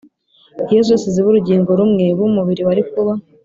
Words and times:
Iyo 0.71 0.81
zose 0.89 1.05
ziba 1.13 1.27
urugingo 1.29 1.69
rumwe 1.79 2.05
b 2.17 2.19
umubiri 2.27 2.61
wari 2.67 2.83
kuba 2.91 3.13